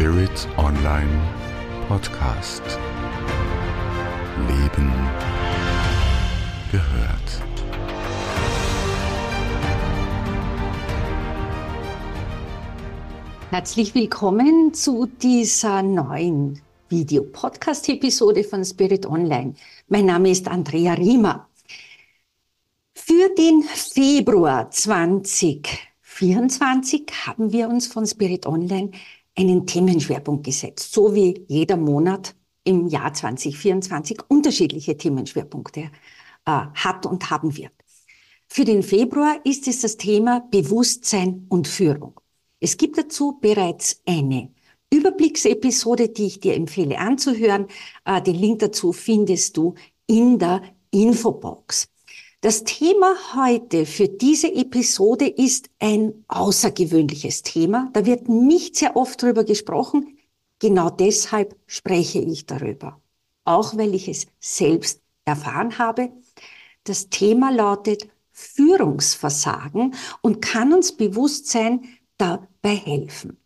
[0.00, 1.12] Spirit Online
[1.86, 2.62] Podcast.
[4.48, 4.90] Leben
[6.72, 7.42] gehört.
[13.50, 19.52] Herzlich willkommen zu dieser neuen Video-Podcast-Episode von Spirit Online.
[19.88, 21.46] Mein Name ist Andrea Riemer.
[22.94, 28.92] Für den Februar 2024 haben wir uns von Spirit Online
[29.36, 32.34] einen Themenschwerpunkt gesetzt, so wie jeder Monat
[32.64, 35.90] im Jahr 2024 unterschiedliche Themenschwerpunkte äh,
[36.46, 37.72] hat und haben wird.
[38.48, 42.20] Für den Februar ist es das Thema Bewusstsein und Führung.
[42.58, 44.52] Es gibt dazu bereits eine
[44.92, 47.68] Überblicksepisode, die ich dir empfehle anzuhören.
[48.04, 49.74] Äh, den Link dazu findest du
[50.06, 51.88] in der Infobox.
[52.42, 57.90] Das Thema heute für diese Episode ist ein außergewöhnliches Thema.
[57.92, 60.16] Da wird nicht sehr oft darüber gesprochen.
[60.58, 62.98] Genau deshalb spreche ich darüber.
[63.44, 66.12] Auch weil ich es selbst erfahren habe.
[66.84, 71.84] Das Thema lautet Führungsversagen und kann uns Bewusstsein
[72.16, 73.36] dabei helfen.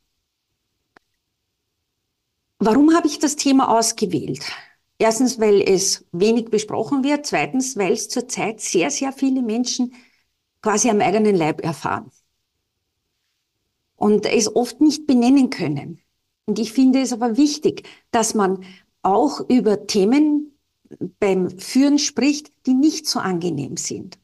[2.60, 4.44] Warum habe ich das Thema ausgewählt?
[4.98, 7.26] Erstens, weil es wenig besprochen wird.
[7.26, 9.92] Zweitens, weil es zurzeit sehr, sehr viele Menschen
[10.62, 12.10] quasi am eigenen Leib erfahren.
[13.96, 16.00] Und es oft nicht benennen können.
[16.46, 18.64] Und ich finde es aber wichtig, dass man
[19.02, 20.58] auch über Themen
[21.18, 24.18] beim Führen spricht, die nicht so angenehm sind.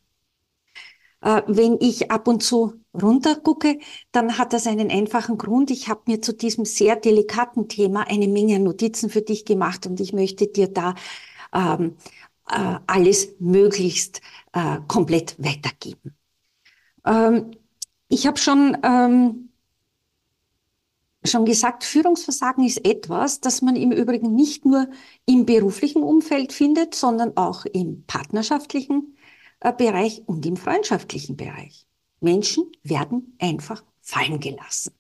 [1.23, 3.79] Äh, wenn ich ab und zu runtergucke,
[4.13, 5.71] dann hat das einen einfachen Grund.
[5.71, 10.01] Ich habe mir zu diesem sehr delikaten Thema eine Menge Notizen für dich gemacht und
[10.01, 10.95] ich möchte dir da
[11.53, 11.97] ähm,
[12.49, 14.21] äh, alles möglichst
[14.53, 16.15] äh, komplett weitergeben.
[17.05, 17.53] Ähm,
[18.09, 19.51] ich habe schon ähm,
[21.25, 24.89] schon gesagt, Führungsversagen ist etwas, das man im Übrigen nicht nur
[25.27, 29.17] im beruflichen Umfeld findet, sondern auch im partnerschaftlichen
[29.61, 31.87] Bereich und im freundschaftlichen Bereich.
[32.21, 34.95] Menschen werden einfach fallen gelassen.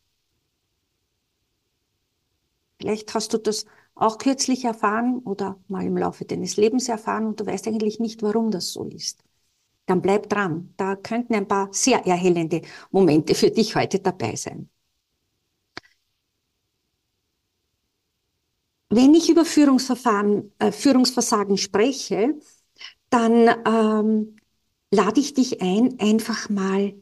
[2.78, 7.40] Vielleicht hast du das auch kürzlich erfahren oder mal im Laufe deines Lebens erfahren und
[7.40, 9.22] du weißt eigentlich nicht, warum das so ist.
[9.86, 10.72] Dann bleib dran.
[10.76, 14.70] Da könnten ein paar sehr erhellende Momente für dich heute dabei sein.
[18.88, 22.34] Wenn ich über Führungsverfahren, äh, Führungsversagen spreche,
[23.10, 24.36] dann ähm,
[24.90, 26.94] lade ich dich ein, einfach mal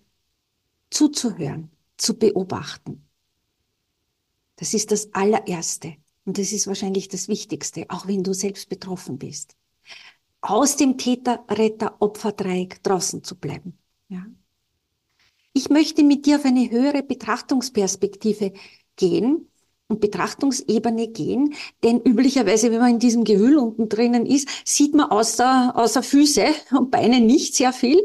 [0.91, 3.05] zuzuhören, zu beobachten.
[4.57, 9.19] Das ist das allererste und das ist wahrscheinlich das Wichtigste, auch wenn du selbst betroffen
[9.19, 9.57] bist.
[10.41, 13.79] Aus dem Täter-Retter-Opfer-Dreieck draußen zu bleiben.
[14.09, 14.27] Ja?
[15.53, 18.53] Ich möchte mit dir auf eine höhere Betrachtungsperspektive
[18.97, 19.49] gehen
[19.89, 25.11] und Betrachtungsebene gehen, denn üblicherweise, wenn man in diesem Gewühl unten drinnen ist, sieht man
[25.11, 27.99] außer, außer Füße und Beine nicht sehr viel.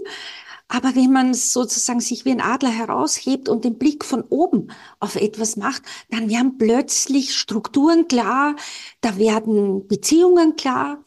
[0.69, 5.15] Aber wenn man sozusagen sich wie ein Adler heraushebt und den Blick von oben auf
[5.15, 8.55] etwas macht, dann werden plötzlich Strukturen klar,
[9.01, 11.03] da werden Beziehungen klar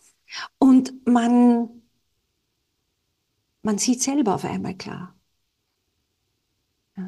[0.59, 1.71] und man,
[3.63, 5.15] man sieht selber auf einmal klar.
[6.97, 7.07] Ja.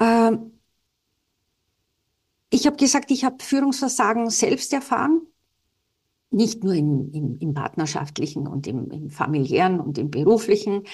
[0.00, 0.57] Ähm,
[2.50, 5.22] ich habe gesagt, ich habe Führungsversagen selbst erfahren,
[6.30, 10.84] nicht nur im, im, im partnerschaftlichen und im, im, familiären und im beruflichen,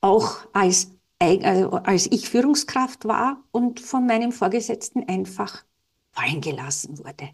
[0.00, 5.64] auch als, also als ich Führungskraft war und von meinem Vorgesetzten einfach
[6.12, 7.30] fallen gelassen wurde.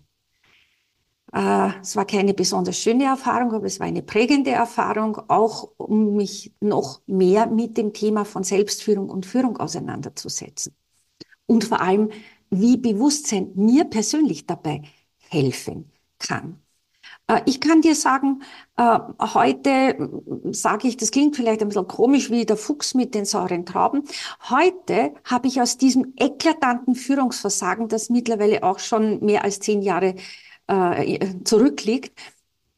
[1.32, 6.14] Äh, es war keine besonders schöne Erfahrung, aber es war eine prägende Erfahrung, auch um
[6.16, 10.74] mich noch mehr mit dem Thema von Selbstführung und Führung auseinanderzusetzen.
[11.46, 12.10] Und vor allem
[12.60, 14.82] wie Bewusstsein mir persönlich dabei
[15.28, 16.64] helfen kann.
[17.26, 18.42] Äh, ich kann dir sagen,
[18.76, 20.08] äh, heute äh,
[20.52, 24.04] sage ich, das klingt vielleicht ein bisschen komisch wie der Fuchs mit den sauren Trauben.
[24.50, 30.14] Heute habe ich aus diesem eklatanten Führungsversagen, das mittlerweile auch schon mehr als zehn Jahre
[31.44, 32.18] zurückliegt,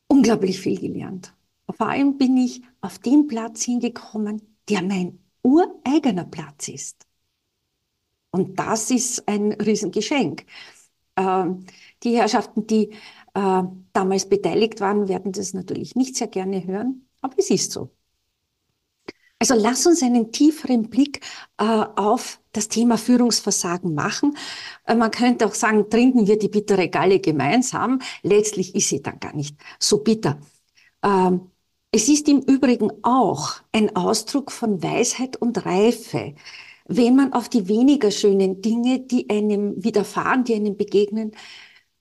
[0.08, 1.32] unglaublich viel gelernt.
[1.70, 7.05] Vor allem bin ich auf den Platz hingekommen, der mein ureigener Platz ist.
[8.36, 10.44] Und das ist ein Riesengeschenk.
[11.16, 11.64] Ähm,
[12.02, 12.90] die Herrschaften, die
[13.32, 13.62] äh,
[13.94, 17.90] damals beteiligt waren, werden das natürlich nicht sehr gerne hören, aber es ist so.
[19.38, 21.20] Also lass uns einen tieferen Blick
[21.56, 24.36] äh, auf das Thema Führungsversagen machen.
[24.86, 28.00] Äh, man könnte auch sagen, trinken wir die bittere Galle gemeinsam.
[28.22, 30.38] Letztlich ist sie dann gar nicht so bitter.
[31.02, 31.50] Ähm,
[31.90, 36.34] es ist im Übrigen auch ein Ausdruck von Weisheit und Reife,
[36.88, 41.32] wenn man auf die weniger schönen Dinge, die einem widerfahren, die einem begegnen,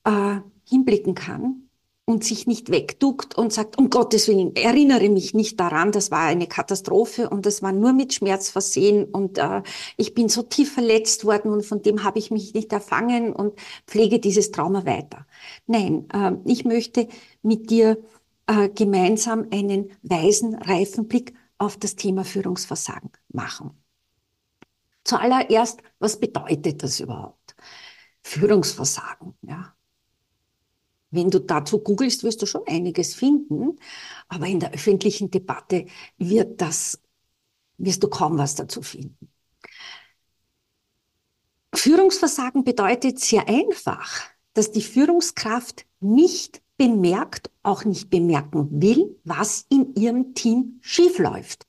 [0.04, 0.38] äh,
[0.68, 1.70] hinblicken kann
[2.06, 6.22] und sich nicht wegduckt und sagt, um Gottes Willen, erinnere mich nicht daran, das war
[6.22, 9.64] eine Katastrophe und das war nur mit Schmerz versehen und äh,
[9.98, 13.56] ich bin so tief verletzt worden und von dem habe ich mich nicht erfangen und
[13.88, 15.26] pflege dieses Trauma weiter.
[15.66, 17.08] Nein, äh, ich möchte
[17.42, 17.98] mit dir
[18.48, 23.72] äh, gemeinsam einen weisen, reifen Blick auf das Thema Führungsversagen machen.
[25.06, 27.56] Zuallererst, was bedeutet das überhaupt?
[28.24, 29.74] Führungsversagen, ja.
[31.12, 33.80] Wenn du dazu googelst, wirst du schon einiges finden,
[34.28, 35.86] aber in der öffentlichen Debatte
[36.18, 37.00] wird das,
[37.78, 39.32] wirst du kaum was dazu finden.
[41.74, 44.24] Führungsversagen bedeutet sehr einfach,
[44.54, 51.68] dass die Führungskraft nicht bemerkt, auch nicht bemerken will, was in ihrem Team schiefläuft.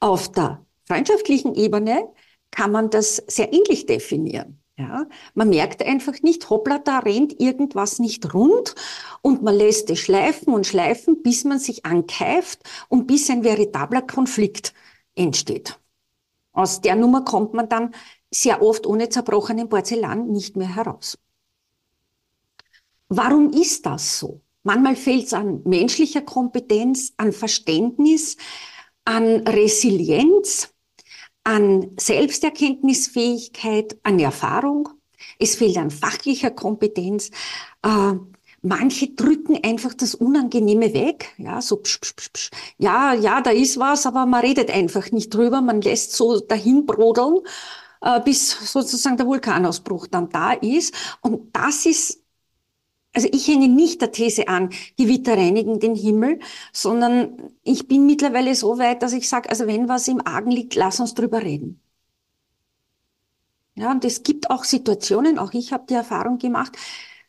[0.00, 2.08] Auf der freundschaftlichen Ebene
[2.50, 4.62] kann man das sehr ähnlich definieren.
[4.78, 8.74] Ja, man merkt einfach nicht, hoppla, da rennt irgendwas nicht rund
[9.20, 14.02] und man lässt es schleifen und schleifen, bis man sich ankeift und bis ein veritabler
[14.02, 14.72] Konflikt
[15.14, 15.78] entsteht.
[16.52, 17.94] Aus der Nummer kommt man dann
[18.30, 21.18] sehr oft ohne zerbrochenen Porzellan nicht mehr heraus.
[23.08, 24.40] Warum ist das so?
[24.62, 28.36] Manchmal fehlt es an menschlicher Kompetenz, an Verständnis,
[29.04, 30.72] an Resilienz,
[31.44, 34.88] an Selbsterkenntnisfähigkeit, an Erfahrung.
[35.38, 37.30] Es fehlt an fachlicher Kompetenz.
[37.84, 38.14] Äh,
[38.62, 41.32] manche drücken einfach das Unangenehme weg.
[41.38, 42.50] Ja, so psch, psch, psch, psch.
[42.78, 45.60] ja, ja, da ist was, aber man redet einfach nicht drüber.
[45.60, 47.38] Man lässt so dahin brodeln,
[48.02, 50.94] äh, bis sozusagen der Vulkanausbruch dann da ist.
[51.20, 52.21] Und das ist
[53.14, 56.40] also ich hänge nicht der These an, Gewitter reinigen den Himmel,
[56.72, 60.74] sondern ich bin mittlerweile so weit, dass ich sage, also wenn was im Argen liegt,
[60.74, 61.80] lass uns drüber reden.
[63.74, 66.76] Ja, und es gibt auch Situationen, auch ich habe die Erfahrung gemacht,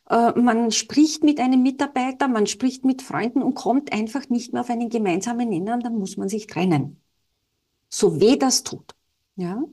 [0.10, 4.62] äh, man spricht mit einem Mitarbeiter, man spricht mit Freunden und kommt einfach nicht mehr
[4.62, 7.02] auf einen gemeinsamen Nenner dann muss man sich trennen.
[7.90, 8.96] So weh das tut.
[9.36, 9.64] Ja.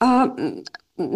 [0.00, 0.62] Äh,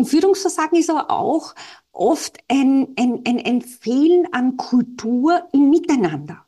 [0.04, 1.54] Führungsversagen ist aber auch
[1.92, 6.46] oft ein, ein, ein, ein Fehlen an Kultur im Miteinander.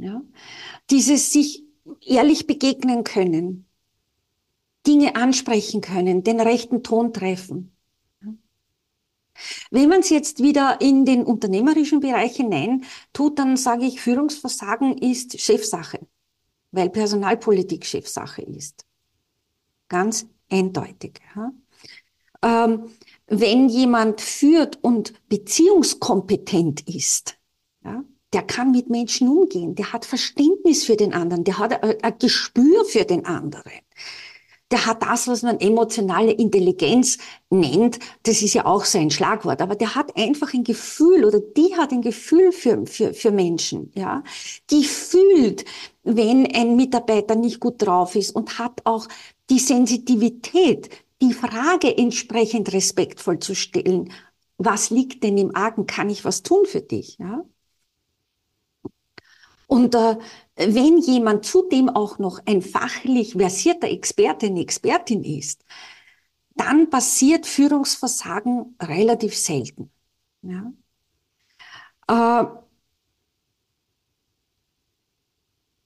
[0.00, 0.22] Ja?
[0.90, 1.64] Dieses sich
[2.04, 3.66] ehrlich begegnen können,
[4.86, 7.72] Dinge ansprechen können, den rechten Ton treffen.
[9.70, 14.98] Wenn man es jetzt wieder in den unternehmerischen Bereich hinein tut, dann sage ich, Führungsversagen
[14.98, 16.00] ist Chefsache,
[16.72, 18.84] weil Personalpolitik Chefsache ist.
[19.88, 21.20] Ganz eindeutig.
[21.34, 21.52] Ja?
[22.42, 22.90] Ähm,
[23.26, 27.36] wenn jemand führt und beziehungskompetent ist,
[27.84, 28.02] ja,
[28.32, 32.84] der kann mit Menschen umgehen, der hat Verständnis für den anderen, der hat ein Gespür
[32.84, 33.72] für den anderen.
[34.70, 37.18] Der hat das, was man emotionale Intelligenz
[37.50, 41.40] nennt, das ist ja auch so ein Schlagwort, aber der hat einfach ein Gefühl oder
[41.40, 44.22] die hat ein Gefühl für, für, für Menschen, ja.
[44.70, 45.64] Die fühlt,
[46.04, 49.08] wenn ein Mitarbeiter nicht gut drauf ist und hat auch
[49.50, 54.12] die Sensitivität, die Frage entsprechend respektvoll zu stellen,
[54.56, 55.86] was liegt denn im Argen?
[55.86, 57.18] Kann ich was tun für dich?
[57.18, 57.44] Ja?
[59.66, 60.18] Und äh,
[60.56, 65.64] wenn jemand zudem auch noch ein fachlich versierter Experte, eine Expertin ist,
[66.56, 69.90] dann passiert Führungsversagen relativ selten.
[70.42, 70.72] Ja?
[72.08, 72.46] Äh,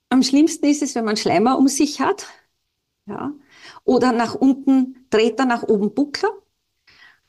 [0.09, 2.27] am schlimmsten ist es, wenn man Schleimer um sich hat.
[3.07, 3.33] Ja?
[3.85, 6.31] Oder nach unten dreht er nach oben Buckler.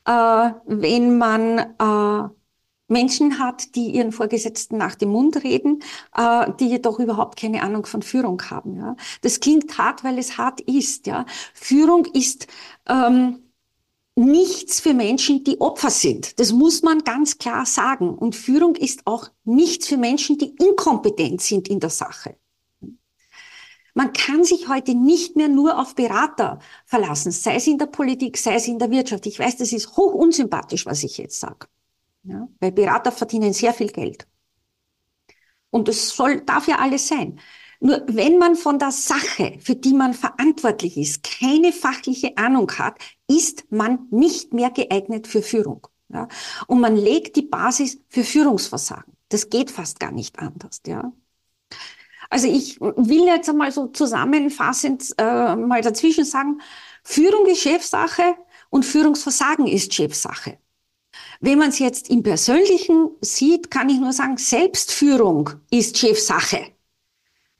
[0.06, 2.28] Äh, wenn man äh,
[2.88, 5.82] Menschen hat, die ihren Vorgesetzten nach dem Mund reden,
[6.16, 8.76] äh, die jedoch überhaupt keine Ahnung von Führung haben.
[8.76, 8.96] Ja.
[9.22, 11.06] Das klingt hart, weil es hart ist.
[11.06, 11.26] Ja.
[11.52, 12.46] Führung ist
[12.88, 13.42] ähm,
[14.14, 16.38] nichts für Menschen, die Opfer sind.
[16.38, 18.14] Das muss man ganz klar sagen.
[18.14, 22.36] Und Führung ist auch nichts für Menschen, die inkompetent sind in der Sache.
[23.96, 28.36] Man kann sich heute nicht mehr nur auf Berater verlassen, sei es in der Politik,
[28.36, 29.24] sei es in der Wirtschaft.
[29.24, 31.66] Ich weiß, das ist hoch unsympathisch, was ich jetzt sage.
[32.22, 34.28] Ja, weil Berater verdienen sehr viel Geld.
[35.70, 37.40] Und es soll, darf ja alles sein.
[37.80, 42.98] Nur wenn man von der Sache, für die man verantwortlich ist, keine fachliche Ahnung hat,
[43.28, 45.86] ist man nicht mehr geeignet für Führung.
[46.10, 46.28] Ja?
[46.66, 49.16] Und man legt die Basis für Führungsversagen.
[49.30, 50.82] Das geht fast gar nicht anders.
[50.86, 51.14] Ja?
[52.30, 56.60] Also ich will jetzt einmal so zusammenfassend äh, mal dazwischen sagen,
[57.02, 58.34] Führung ist Chefsache
[58.70, 60.58] und Führungsversagen ist Chefsache.
[61.40, 66.72] Wenn man es jetzt im Persönlichen sieht, kann ich nur sagen, Selbstführung ist Chefsache.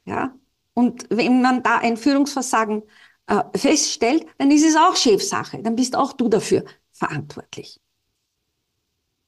[0.05, 0.35] Ja?
[0.75, 2.83] Und wenn man da ein Führungsversagen
[3.27, 5.63] äh, feststellt, dann ist es auch Chefsache.
[5.63, 7.81] Dann bist auch du dafür verantwortlich.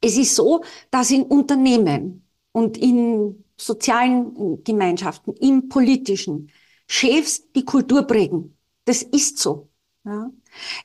[0.00, 6.50] Es ist so, dass in Unternehmen und in sozialen Gemeinschaften, im politischen,
[6.86, 8.56] Chefs die Kultur prägen.
[8.84, 9.68] Das ist so.
[10.04, 10.30] Ja.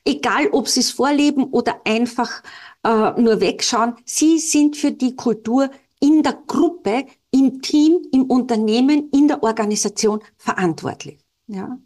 [0.04, 2.42] Egal, ob sie es vorleben oder einfach
[2.82, 9.08] äh, nur wegschauen, sie sind für die Kultur in der Gruppe, im Team, im Unternehmen,
[9.10, 11.18] in der Organisation verantwortlich.
[11.46, 11.78] Ja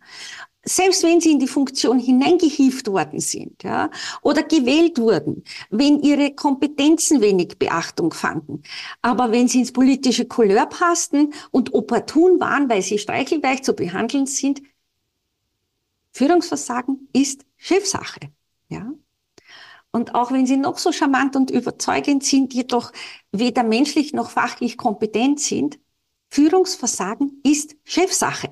[0.68, 3.90] selbst wenn sie in die Funktion hineingehieft worden sind, ja,
[4.22, 8.62] oder gewählt wurden, wenn ihre Kompetenzen wenig Beachtung fanden,
[9.02, 14.26] aber wenn sie ins politische Couleur passten und opportun waren, weil sie streichelweich zu behandeln
[14.26, 14.62] sind,
[16.12, 18.20] Führungsversagen ist Chefsache,
[18.68, 18.92] ja.
[19.90, 22.92] Und auch wenn sie noch so charmant und überzeugend sind, jedoch
[23.32, 25.78] weder menschlich noch fachlich kompetent sind,
[26.28, 28.50] Führungsversagen ist Chefsache.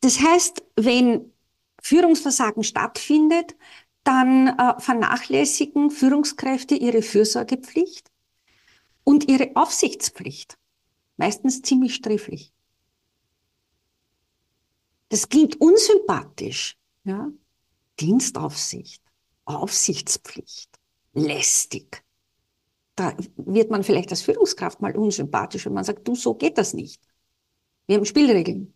[0.00, 1.32] Das heißt, wenn
[1.82, 3.56] Führungsversagen stattfindet,
[4.04, 8.10] dann äh, vernachlässigen Führungskräfte ihre Fürsorgepflicht
[9.04, 10.58] und ihre Aufsichtspflicht.
[11.16, 12.52] Meistens ziemlich sträflich.
[15.08, 16.78] Das klingt unsympathisch.
[17.04, 17.30] Ja?
[18.00, 19.02] Dienstaufsicht,
[19.44, 20.70] Aufsichtspflicht,
[21.12, 22.02] lästig.
[22.96, 26.74] Da wird man vielleicht als Führungskraft mal unsympathisch, wenn man sagt, du, so geht das
[26.74, 27.02] nicht.
[27.86, 28.72] Wir haben Spielregeln.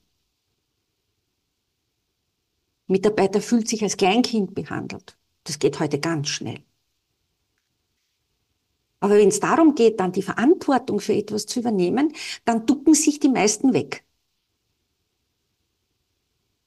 [2.86, 5.16] Mitarbeiter fühlt sich als Kleinkind behandelt.
[5.44, 6.62] Das geht heute ganz schnell.
[9.00, 12.12] Aber wenn es darum geht, dann die Verantwortung für etwas zu übernehmen,
[12.44, 14.04] dann ducken sich die meisten weg.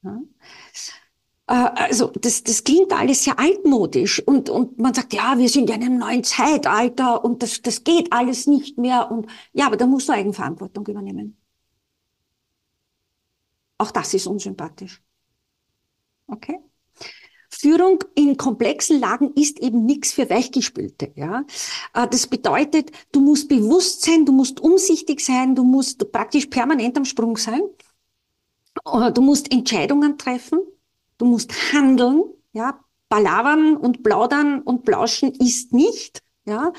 [0.03, 0.21] Ja?
[1.47, 5.69] Äh, also das, das klingt alles sehr altmodisch und, und man sagt, ja, wir sind
[5.69, 9.11] ja in einem neuen Zeitalter und das, das geht alles nicht mehr.
[9.11, 11.37] Und ja, aber da musst du Eigenverantwortung übernehmen.
[13.79, 15.01] Auch das ist unsympathisch.
[16.27, 16.59] Okay?
[17.49, 21.11] Führung in komplexen Lagen ist eben nichts für Weichgespülte.
[21.15, 21.45] Ja?
[21.93, 26.97] Äh, das bedeutet, du musst bewusst sein, du musst umsichtig sein, du musst praktisch permanent
[26.97, 27.61] am Sprung sein.
[28.85, 30.59] Äh, du musst Entscheidungen treffen,
[31.17, 32.23] du musst handeln.
[32.53, 32.79] Ja?
[33.07, 36.21] Palavern und plaudern und plauschen ist nicht.
[36.45, 36.71] Ja?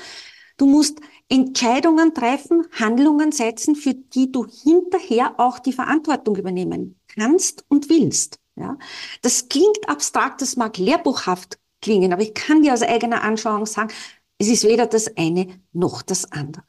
[0.57, 1.01] Du musst
[1.31, 8.39] Entscheidungen treffen, Handlungen setzen, für die du hinterher auch die Verantwortung übernehmen kannst und willst.
[8.57, 8.77] Ja,
[9.21, 13.93] das klingt abstrakt, das mag lehrbuchhaft klingen, aber ich kann dir aus eigener Anschauung sagen,
[14.39, 16.65] es ist weder das eine noch das andere.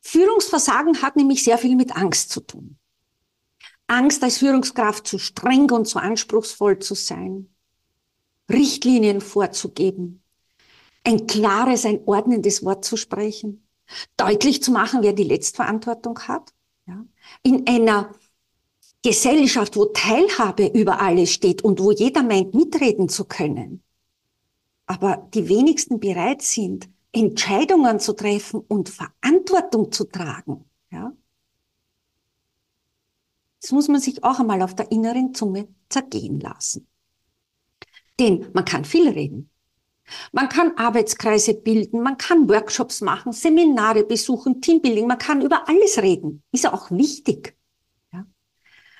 [0.00, 2.78] Führungsversagen hat nämlich sehr viel mit Angst zu tun.
[3.86, 7.54] Angst als Führungskraft zu streng und zu anspruchsvoll zu sein,
[8.50, 10.23] Richtlinien vorzugeben,
[11.04, 13.66] ein klares, ein ordnendes Wort zu sprechen,
[14.16, 16.52] deutlich zu machen, wer die Letztverantwortung hat.
[16.86, 17.04] Ja?
[17.42, 18.14] In einer
[19.02, 23.82] Gesellschaft, wo Teilhabe über alles steht und wo jeder meint, mitreden zu können,
[24.86, 31.12] aber die wenigsten bereit sind, Entscheidungen zu treffen und Verantwortung zu tragen, ja,
[33.60, 36.86] das muss man sich auch einmal auf der inneren Zunge zergehen lassen.
[38.20, 39.50] Denn man kann viel reden.
[40.32, 45.98] Man kann Arbeitskreise bilden, man kann Workshops machen, Seminare besuchen, Teambuilding, man kann über alles
[45.98, 46.42] reden.
[46.52, 47.56] Ist ja auch wichtig.
[48.12, 48.26] Ja?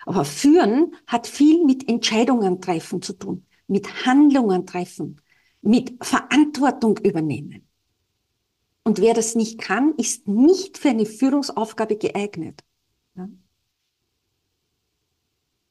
[0.07, 5.21] Aber führen hat viel mit Entscheidungen treffen zu tun, mit Handlungen treffen,
[5.61, 7.69] mit Verantwortung übernehmen.
[8.83, 12.63] Und wer das nicht kann, ist nicht für eine Führungsaufgabe geeignet.
[13.15, 13.29] Ja?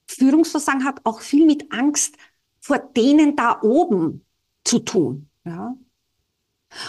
[0.08, 2.18] Führungsversagen hat auch viel mit Angst
[2.60, 4.26] vor denen da oben
[4.64, 5.30] zu tun.
[5.46, 5.76] Ja?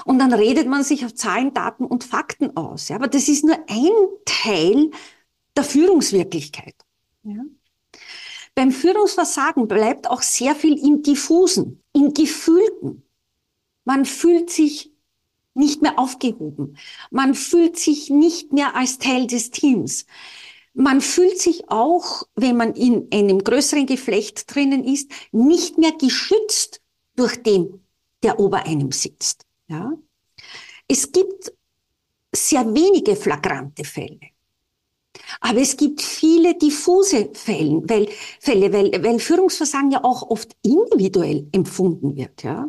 [0.05, 2.89] Und dann redet man sich auf Zahlen, Daten und Fakten aus.
[2.89, 2.97] Ja?
[2.97, 3.93] Aber das ist nur ein
[4.25, 4.91] Teil
[5.57, 6.75] der Führungswirklichkeit.
[7.23, 7.43] Ja?
[8.55, 13.03] Beim Führungsversagen bleibt auch sehr viel im Diffusen, im Gefühlten.
[13.85, 14.93] Man fühlt sich
[15.55, 16.77] nicht mehr aufgehoben.
[17.11, 20.07] Man fühlt sich nicht mehr als Teil des Teams.
[20.73, 26.81] Man fühlt sich auch, wenn man in einem größeren Geflecht drinnen ist, nicht mehr geschützt
[27.17, 27.81] durch den,
[28.23, 29.47] der ober einem sitzt.
[29.69, 29.93] Ja?
[30.89, 31.53] Es gibt
[32.35, 34.21] sehr wenige flagrante Fälle.
[35.41, 38.09] Aber es gibt viele diffuse Fälle, weil,
[38.41, 42.43] Fälle, weil, weil Führungsversagen ja auch oft individuell empfunden wird.
[42.43, 42.69] Ja?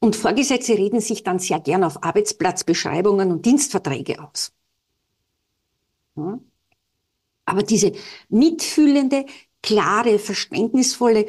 [0.00, 4.52] Und Vorgesetzte reden sich dann sehr gern auf Arbeitsplatzbeschreibungen und Dienstverträge aus.
[6.16, 6.38] Ja?
[7.46, 7.92] Aber diese
[8.28, 9.26] mitfühlende,
[9.62, 11.26] klare, verständnisvolle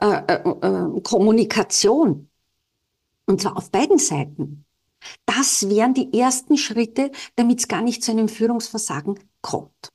[0.00, 2.30] äh, äh, äh, Kommunikation.
[3.26, 4.64] Und zwar auf beiden Seiten.
[5.26, 9.92] Das wären die ersten Schritte, damit es gar nicht zu einem Führungsversagen kommt.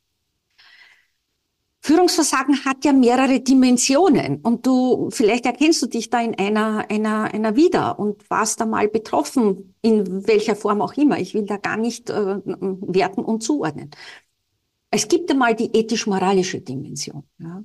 [1.86, 7.33] Führungsversagen hat ja mehrere Dimensionen und du, vielleicht erkennst du dich da in einer, einer,
[7.33, 11.19] einer wieder und warst da mal betroffen, in welcher Form auch immer.
[11.19, 13.91] Ich will da gar nicht äh, werten und zuordnen.
[14.91, 17.24] Es gibt einmal die ethisch-moralische Dimension.
[17.39, 17.63] Ja.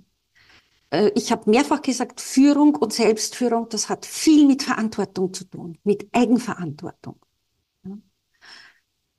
[0.91, 5.79] Äh, ich habe mehrfach gesagt, Führung und Selbstführung, das hat viel mit Verantwortung zu tun,
[5.85, 7.17] mit Eigenverantwortung.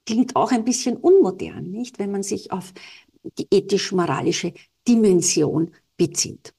[0.06, 2.74] Klingt auch ein bisschen unmodern, nicht, wenn man sich auf
[3.38, 4.54] die ethisch-moralische
[4.88, 6.54] Dimension bezieht.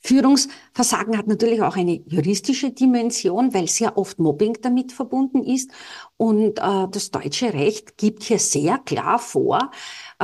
[0.00, 5.70] Führungsversagen hat natürlich auch eine juristische Dimension, weil sehr oft Mobbing damit verbunden ist.
[6.18, 9.70] Und äh, das deutsche Recht gibt hier sehr klar vor,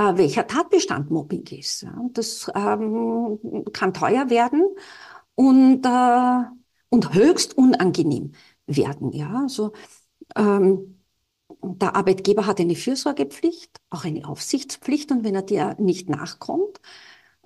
[0.00, 1.82] äh, welcher Tatbestand Mobbing ist.
[1.82, 3.38] Ja, das ähm,
[3.72, 4.62] kann teuer werden
[5.34, 6.44] und, äh,
[6.88, 8.32] und höchst unangenehm
[8.66, 9.12] werden.
[9.12, 9.72] Ja, also
[10.36, 11.00] ähm,
[11.62, 16.80] der Arbeitgeber hat eine Fürsorgepflicht, auch eine Aufsichtspflicht und wenn er dir nicht nachkommt,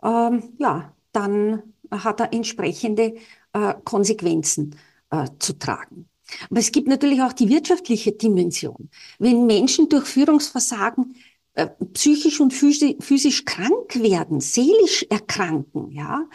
[0.03, 3.17] ähm, ja, dann hat er entsprechende
[3.53, 4.77] äh, Konsequenzen
[5.11, 6.09] äh, zu tragen.
[6.51, 8.91] Aber es gibt natürlich auch die wirtschaftliche Dimension.
[9.19, 11.15] Wenn Menschen durch Führungsversagen
[11.55, 16.29] äh, psychisch und physisch, krank werden, seelisch erkranken, ja,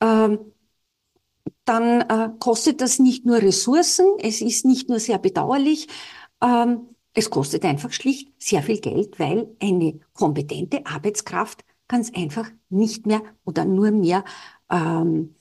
[0.00, 0.38] ähm,
[1.64, 5.88] dann äh, kostet das nicht nur Ressourcen, es ist nicht nur sehr bedauerlich,
[6.42, 13.06] ähm, es kostet einfach schlicht sehr viel Geld, weil eine kompetente Arbeitskraft ganz einfach nicht
[13.06, 14.24] mehr oder nur mehr
[14.70, 15.34] ähm,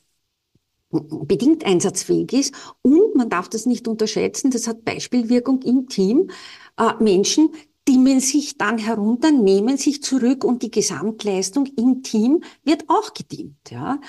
[0.92, 2.54] bedingt einsatzfähig ist.
[2.82, 6.30] Und man darf das nicht unterschätzen, das hat Beispielwirkung im Team.
[6.78, 7.52] Äh, Menschen,
[7.88, 13.72] dimmen sich dann herunter, nehmen sich zurück und die Gesamtleistung im Team wird auch gedimmt.
[13.72, 14.00] Ja?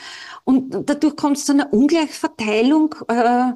[0.44, 3.52] Und dadurch kommt es zu einer Ungleichverteilung äh,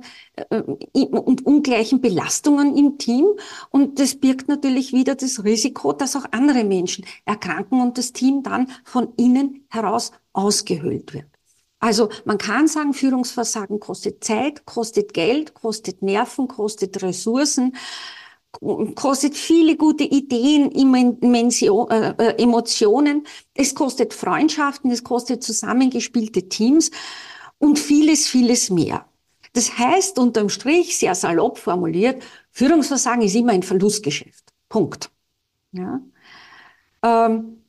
[0.51, 0.63] äh,
[1.03, 3.27] und ungleichen Belastungen im Team.
[3.71, 8.43] Und das birgt natürlich wieder das Risiko, dass auch andere Menschen erkranken und das Team
[8.43, 11.27] dann von innen heraus ausgehöhlt wird.
[11.79, 17.77] Also man kann sagen, Führungsversagen kostet Zeit, kostet Geld, kostet Nerven, kostet Ressourcen
[18.95, 26.91] kostet viele gute Ideen, äh, Emotionen, es kostet Freundschaften, es kostet zusammengespielte Teams
[27.59, 29.07] und vieles, vieles mehr.
[29.53, 34.53] Das heißt unterm Strich, sehr salopp formuliert, Führungsversagen ist immer ein Verlustgeschäft.
[34.69, 35.11] Punkt.
[35.73, 36.01] Ja?
[37.03, 37.63] Ähm,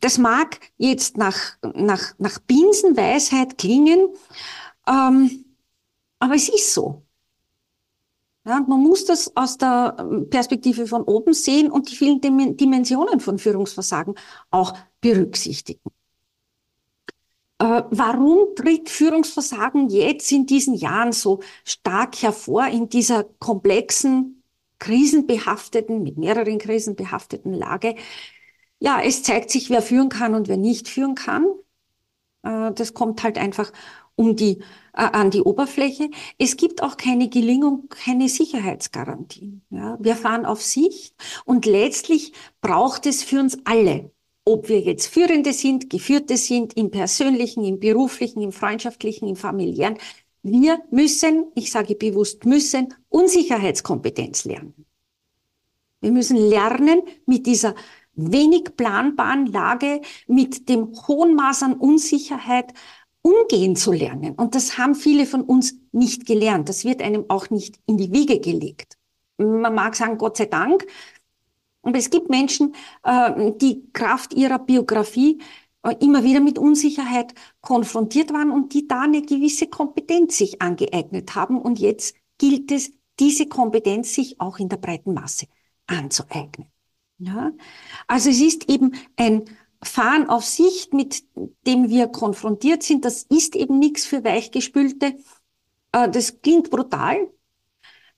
[0.00, 4.08] das mag jetzt nach, nach, nach Binsenweisheit klingen,
[4.86, 5.44] ähm,
[6.18, 7.02] aber es ist so.
[8.48, 13.20] Ja, man muss das aus der ähm, Perspektive von oben sehen und die vielen Dimensionen
[13.20, 14.14] von Führungsversagen
[14.50, 15.90] auch berücksichtigen.
[17.58, 24.42] Äh, warum tritt Führungsversagen jetzt in diesen Jahren so stark hervor in dieser komplexen,
[24.78, 27.96] krisenbehafteten, mit mehreren Krisen behafteten Lage?
[28.78, 31.44] Ja, es zeigt sich, wer führen kann und wer nicht führen kann.
[32.44, 33.72] Äh, das kommt halt einfach
[34.14, 34.62] um die,
[34.98, 36.10] an die Oberfläche.
[36.38, 39.62] Es gibt auch keine Gelingung, keine Sicherheitsgarantien.
[39.70, 44.10] Ja, wir fahren auf Sicht und letztlich braucht es für uns alle,
[44.44, 49.98] ob wir jetzt Führende sind, Geführte sind, im persönlichen, im beruflichen, im freundschaftlichen, im familiären.
[50.42, 54.86] Wir müssen, ich sage bewusst müssen, Unsicherheitskompetenz lernen.
[56.00, 57.74] Wir müssen lernen, mit dieser
[58.14, 62.72] wenig planbaren Lage, mit dem hohen Maß an Unsicherheit
[63.28, 64.34] umgehen zu lernen.
[64.34, 66.68] Und das haben viele von uns nicht gelernt.
[66.68, 68.96] Das wird einem auch nicht in die Wiege gelegt.
[69.36, 70.86] Man mag sagen, Gott sei Dank.
[71.82, 75.40] Aber es gibt Menschen, äh, die Kraft ihrer Biografie
[75.82, 81.34] äh, immer wieder mit Unsicherheit konfrontiert waren und die da eine gewisse Kompetenz sich angeeignet
[81.34, 81.60] haben.
[81.60, 85.46] Und jetzt gilt es, diese Kompetenz sich auch in der breiten Masse
[85.86, 86.68] anzueignen.
[87.18, 87.52] Ja?
[88.06, 89.44] Also es ist eben ein
[89.82, 91.24] Fahren auf Sicht, mit
[91.66, 95.14] dem wir konfrontiert sind, das ist eben nichts für Weichgespülte.
[95.92, 97.30] Äh, das klingt brutal.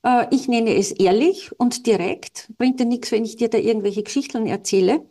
[0.02, 2.50] Äh, ich nenne es ehrlich und direkt.
[2.56, 5.06] Bringt dir nichts, wenn ich dir da irgendwelche Geschichten erzähle.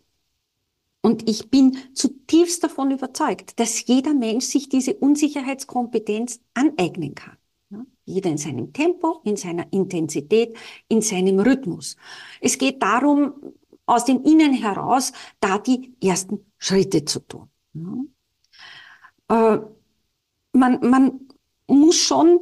[1.01, 7.37] Und ich bin zutiefst davon überzeugt, dass jeder Mensch sich diese Unsicherheitskompetenz aneignen kann.
[8.05, 10.57] Jeder in seinem Tempo, in seiner Intensität,
[10.87, 11.95] in seinem Rhythmus.
[12.41, 13.33] Es geht darum,
[13.89, 17.49] aus dem Innen heraus da die ersten Schritte zu tun.
[17.73, 19.55] Ja.
[19.55, 19.61] Äh,
[20.53, 21.27] man, man
[21.67, 22.39] muss schon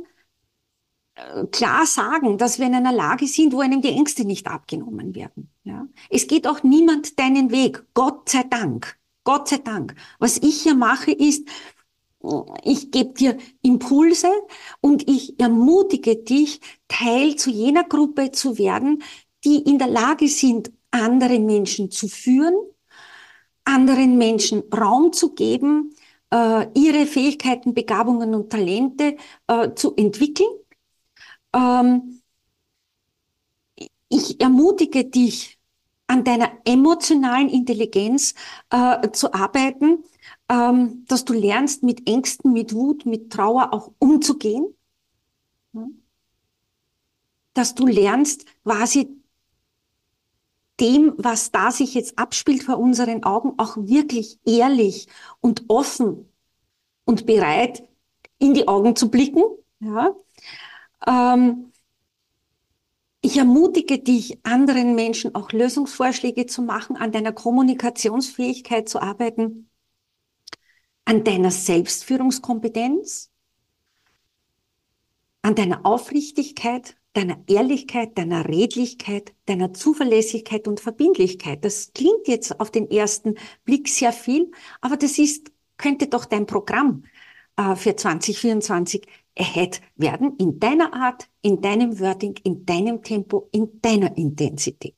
[1.16, 5.16] äh, klar sagen, dass wir in einer Lage sind, wo einem die Ängste nicht abgenommen
[5.16, 5.50] werden.
[5.64, 5.88] Ja.
[6.10, 8.98] Es geht auch niemand deinen Weg, Gott sei Dank.
[9.24, 9.96] Gott sei Dank.
[10.20, 11.48] Was ich hier mache, ist,
[12.64, 14.30] ich gebe dir Impulse
[14.80, 19.04] und ich ermutige dich, Teil zu jener Gruppe zu werden,
[19.44, 22.56] die in der Lage sind, andere Menschen zu führen,
[23.64, 25.96] anderen Menschen Raum zu geben,
[26.32, 30.50] äh, ihre Fähigkeiten, Begabungen und Talente äh, zu entwickeln.
[31.54, 32.22] Ähm,
[34.10, 35.58] ich ermutige dich,
[36.08, 38.34] an deiner emotionalen Intelligenz
[38.70, 40.04] äh, zu arbeiten,
[40.50, 44.74] ähm, dass du lernst, mit Ängsten, mit Wut, mit Trauer auch umzugehen.
[47.54, 49.17] Dass du lernst, quasi
[50.80, 55.08] dem, was da sich jetzt abspielt vor unseren Augen, auch wirklich ehrlich
[55.42, 56.32] und offen
[57.06, 57.88] und bereit
[58.38, 59.44] in die Augen zu blicken.
[59.80, 60.16] Ja.
[61.06, 61.72] Ähm,
[63.22, 69.70] ich ermutige dich, anderen Menschen auch Lösungsvorschläge zu machen, an deiner Kommunikationsfähigkeit zu arbeiten,
[71.06, 73.32] an deiner Selbstführungskompetenz,
[75.42, 81.66] an deiner Aufrichtigkeit, deiner Ehrlichkeit, deiner Redlichkeit, deiner Zuverlässigkeit und Verbindlichkeit.
[81.66, 84.52] Das klingt jetzt auf den ersten Blick sehr viel,
[84.82, 87.06] aber das ist, könnte doch dein Programm
[87.56, 93.82] äh, für 2024 ahead werden in deiner Art, in deinem Wording, in deinem Tempo, in
[93.82, 94.96] deiner Intensität.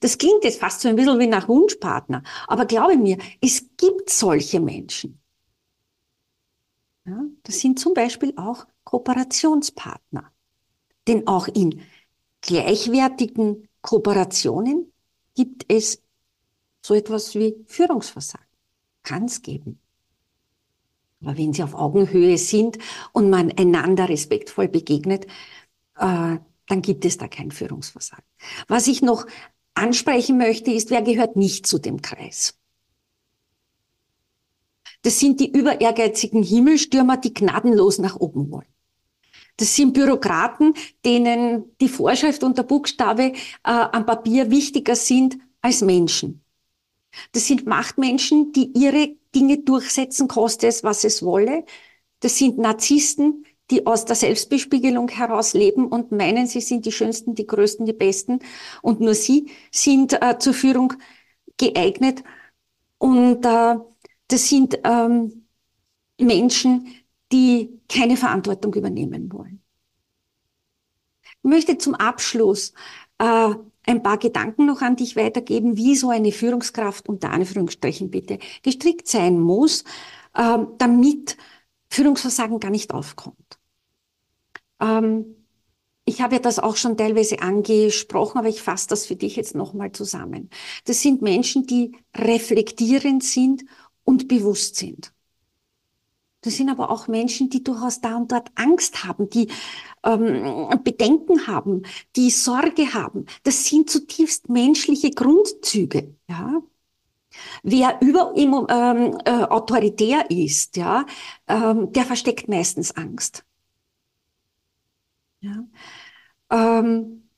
[0.00, 4.10] Das klingt jetzt fast so ein bisschen wie nach Wunschpartner, aber glaube mir, es gibt
[4.10, 5.18] solche Menschen.
[7.06, 10.30] Ja, das sind zum Beispiel auch Kooperationspartner.
[11.08, 11.80] Denn auch in
[12.42, 14.92] gleichwertigen Kooperationen
[15.34, 16.02] gibt es
[16.82, 18.46] so etwas wie Führungsversagen.
[19.02, 19.80] Kann es geben.
[21.20, 22.78] Aber wenn sie auf Augenhöhe sind
[23.12, 25.26] und man einander respektvoll begegnet,
[25.96, 26.36] äh,
[26.68, 28.24] dann gibt es da kein Führungsversagen.
[28.68, 29.26] Was ich noch
[29.74, 32.58] ansprechen möchte, ist, wer gehört nicht zu dem Kreis?
[35.02, 38.77] Das sind die überehrgeizigen Himmelstürmer, die gnadenlos nach oben wollen.
[39.58, 45.82] Das sind Bürokraten, denen die Vorschrift und der Buchstabe äh, am Papier wichtiger sind als
[45.82, 46.42] Menschen.
[47.32, 51.64] Das sind Machtmenschen, die ihre Dinge durchsetzen, koste es, was es wolle.
[52.20, 57.34] Das sind Narzissten, die aus der Selbstbespiegelung heraus leben und meinen, sie sind die Schönsten,
[57.34, 58.38] die Größten, die Besten
[58.80, 60.94] und nur sie sind äh, zur Führung
[61.56, 62.22] geeignet.
[62.98, 63.76] Und äh,
[64.28, 65.46] das sind ähm,
[66.18, 66.94] Menschen,
[67.32, 69.62] die keine Verantwortung übernehmen wollen.
[71.22, 72.72] Ich möchte zum Abschluss
[73.18, 73.54] äh,
[73.86, 79.08] ein paar Gedanken noch an dich weitergeben, wie so eine Führungskraft unter Anführungsstrichen bitte gestrickt
[79.08, 79.84] sein muss,
[80.34, 81.36] äh, damit
[81.90, 83.58] Führungsversagen gar nicht aufkommt.
[84.80, 85.34] Ähm,
[86.04, 89.54] ich habe ja das auch schon teilweise angesprochen, aber ich fasse das für dich jetzt
[89.54, 90.48] nochmal zusammen.
[90.84, 93.64] Das sind Menschen, die reflektierend sind
[94.04, 95.12] und bewusst sind.
[96.48, 99.50] Das sind aber auch Menschen, die durchaus da und dort Angst haben, die
[100.02, 101.82] ähm, Bedenken haben,
[102.16, 103.26] die Sorge haben.
[103.42, 106.14] Das sind zutiefst menschliche Grundzüge.
[106.26, 106.62] Ja?
[107.62, 111.04] Wer über ähm, äh, autoritär ist, ja,
[111.48, 113.44] ähm, der versteckt meistens Angst.
[115.42, 115.66] Ja?
[116.48, 117.28] Ähm,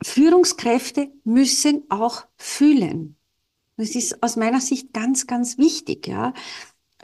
[0.00, 3.16] Führungskräfte müssen auch fühlen.
[3.76, 6.06] Das ist aus meiner Sicht ganz, ganz wichtig.
[6.06, 6.32] Ja,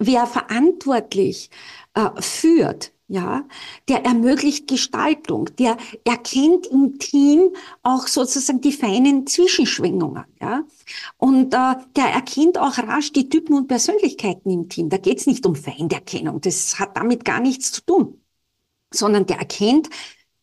[0.01, 1.51] wer verantwortlich
[1.95, 3.45] äh, führt, ja,
[3.89, 10.65] der ermöglicht Gestaltung, der erkennt im Team auch sozusagen die feinen Zwischenschwingungen, ja,
[11.19, 14.89] und äh, der erkennt auch rasch die Typen und Persönlichkeiten im Team.
[14.91, 18.21] Da geht's nicht um Feinderkennung, das hat damit gar nichts zu tun,
[18.93, 19.91] sondern der erkennt,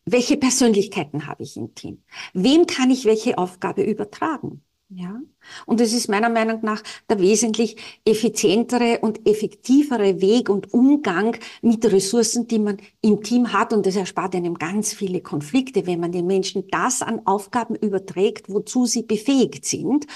[0.04, 4.62] welche Persönlichkeiten habe ich im Team, wem kann ich welche Aufgabe übertragen.
[4.90, 5.20] Ja.
[5.66, 11.84] Und es ist meiner Meinung nach der wesentlich effizientere und effektivere Weg und Umgang mit
[11.84, 13.74] Ressourcen, die man im Team hat.
[13.74, 18.48] Und das erspart einem ganz viele Konflikte, wenn man den Menschen das an Aufgaben überträgt,
[18.48, 20.06] wozu sie befähigt sind.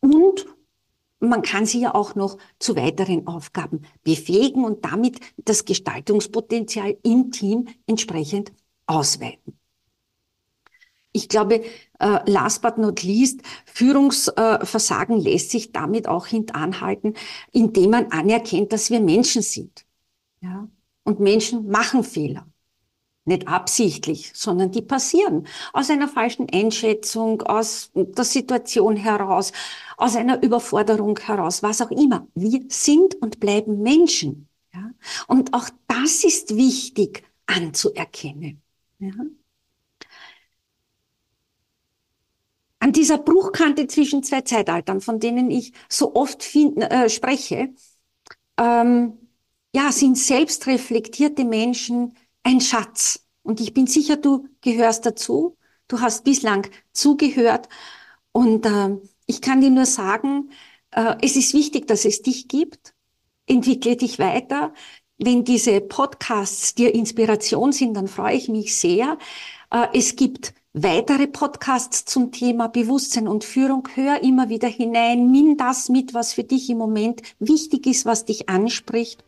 [0.00, 0.46] Und
[1.20, 7.30] man kann sie ja auch noch zu weiteren Aufgaben befähigen und damit das Gestaltungspotenzial im
[7.30, 8.52] Team entsprechend
[8.86, 9.56] ausweiten.
[11.12, 11.62] Ich glaube,
[12.26, 17.14] last but not least, Führungsversagen äh, lässt sich damit auch hintanhalten,
[17.52, 19.84] indem man anerkennt, dass wir Menschen sind.
[20.40, 20.68] Ja?
[21.04, 22.46] Und Menschen machen Fehler.
[23.24, 25.46] Nicht absichtlich, sondern die passieren.
[25.72, 29.52] Aus einer falschen Einschätzung, aus der Situation heraus,
[29.96, 32.26] aus einer Überforderung heraus, was auch immer.
[32.34, 34.48] Wir sind und bleiben Menschen.
[34.74, 34.90] Ja?
[35.28, 38.60] Und auch das ist wichtig anzuerkennen.
[38.98, 39.12] Ja?
[42.82, 47.72] An dieser Bruchkante zwischen zwei Zeitaltern, von denen ich so oft find, äh, spreche,
[48.58, 49.18] ähm,
[49.72, 53.24] ja, sind selbstreflektierte Menschen ein Schatz.
[53.44, 55.56] Und ich bin sicher, du gehörst dazu.
[55.86, 57.68] Du hast bislang zugehört.
[58.32, 60.50] Und äh, ich kann dir nur sagen,
[60.90, 62.94] äh, es ist wichtig, dass es dich gibt.
[63.46, 64.72] Entwickle dich weiter.
[65.24, 69.18] Wenn diese Podcasts dir Inspiration sind, dann freue ich mich sehr.
[69.70, 73.86] Äh, es gibt weitere Podcasts zum Thema Bewusstsein und Führung.
[73.94, 75.30] Hör immer wieder hinein.
[75.30, 79.22] Nimm das mit, was für dich im Moment wichtig ist, was dich anspricht.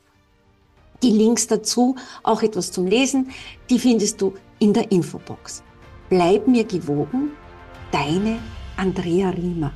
[1.04, 3.30] Die Links dazu, auch etwas zum Lesen,
[3.70, 5.62] die findest du in der Infobox.
[6.09, 7.30] Bleib mir gewogen,
[7.92, 8.40] deine
[8.76, 9.72] Andrea Riemer.